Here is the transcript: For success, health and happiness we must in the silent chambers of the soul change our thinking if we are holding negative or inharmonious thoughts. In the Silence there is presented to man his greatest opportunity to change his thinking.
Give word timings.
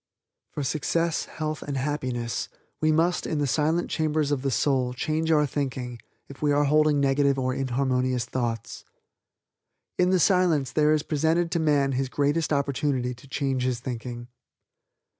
For 0.49 0.63
success, 0.63 1.25
health 1.25 1.61
and 1.61 1.77
happiness 1.77 2.49
we 2.81 2.91
must 2.91 3.27
in 3.27 3.37
the 3.37 3.45
silent 3.45 3.91
chambers 3.91 4.31
of 4.31 4.41
the 4.41 4.49
soul 4.49 4.93
change 4.95 5.31
our 5.31 5.45
thinking 5.45 5.99
if 6.27 6.41
we 6.41 6.51
are 6.51 6.63
holding 6.63 6.99
negative 6.99 7.37
or 7.37 7.53
inharmonious 7.53 8.25
thoughts. 8.25 8.83
In 9.99 10.09
the 10.09 10.19
Silence 10.19 10.71
there 10.71 10.91
is 10.95 11.03
presented 11.03 11.51
to 11.51 11.59
man 11.59 11.91
his 11.91 12.09
greatest 12.09 12.51
opportunity 12.51 13.13
to 13.13 13.27
change 13.27 13.61
his 13.61 13.79
thinking. 13.79 14.27